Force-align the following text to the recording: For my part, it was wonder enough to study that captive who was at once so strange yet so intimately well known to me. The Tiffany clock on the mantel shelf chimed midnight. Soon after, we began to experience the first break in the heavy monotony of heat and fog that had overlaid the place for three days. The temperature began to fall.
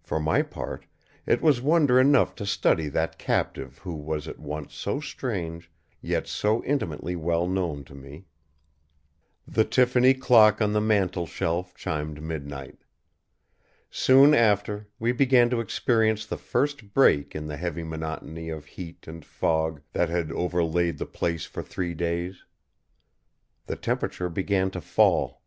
For 0.00 0.20
my 0.20 0.42
part, 0.42 0.86
it 1.26 1.42
was 1.42 1.60
wonder 1.60 1.98
enough 1.98 2.36
to 2.36 2.46
study 2.46 2.88
that 2.90 3.18
captive 3.18 3.78
who 3.78 3.96
was 3.96 4.28
at 4.28 4.38
once 4.38 4.72
so 4.72 5.00
strange 5.00 5.68
yet 6.00 6.28
so 6.28 6.62
intimately 6.62 7.16
well 7.16 7.48
known 7.48 7.82
to 7.86 7.94
me. 7.96 8.26
The 9.48 9.64
Tiffany 9.64 10.14
clock 10.14 10.62
on 10.62 10.74
the 10.74 10.80
mantel 10.80 11.26
shelf 11.26 11.74
chimed 11.74 12.22
midnight. 12.22 12.78
Soon 13.90 14.32
after, 14.32 14.86
we 15.00 15.10
began 15.10 15.50
to 15.50 15.58
experience 15.58 16.24
the 16.24 16.38
first 16.38 16.94
break 16.94 17.34
in 17.34 17.48
the 17.48 17.56
heavy 17.56 17.82
monotony 17.82 18.50
of 18.50 18.64
heat 18.64 19.08
and 19.08 19.24
fog 19.24 19.82
that 19.92 20.08
had 20.08 20.30
overlaid 20.30 20.98
the 20.98 21.04
place 21.04 21.46
for 21.46 21.64
three 21.64 21.94
days. 21.94 22.44
The 23.66 23.74
temperature 23.74 24.28
began 24.28 24.70
to 24.70 24.80
fall. 24.80 25.42